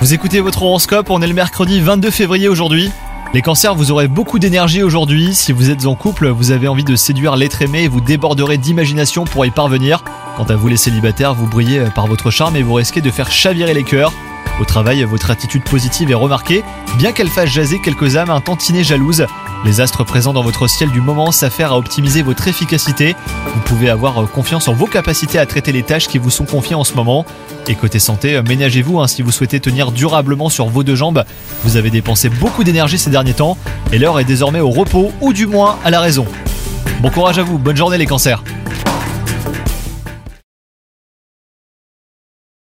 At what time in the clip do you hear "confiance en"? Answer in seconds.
24.28-24.72